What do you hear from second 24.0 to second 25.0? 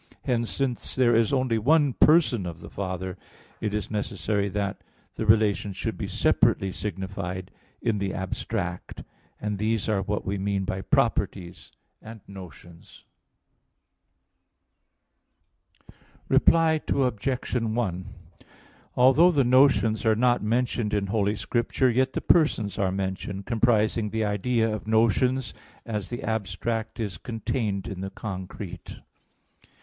the idea of